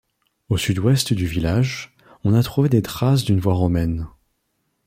Au 0.49 0.57
sud-ouest 0.57 1.13
du 1.13 1.27
village, 1.27 1.95
on 2.23 2.33
a 2.33 2.41
trouvé 2.41 2.69
des 2.69 2.81
traces 2.81 3.23
d'une 3.23 3.39
voie 3.39 3.53
romaine. 3.53 4.07